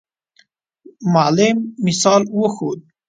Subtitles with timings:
[1.13, 1.57] معلم
[1.87, 2.79] مثال وښود.